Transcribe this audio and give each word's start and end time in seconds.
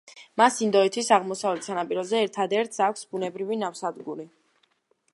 მას 0.41 0.55
ინდოეთის 0.67 1.09
აღმოსავლეთ 1.17 1.69
სანაპიროზე 1.69 2.23
ერთადერთს 2.29 2.83
აქვს 2.89 3.09
ბუნებრივი 3.15 3.63
ნავსადგური. 3.67 4.31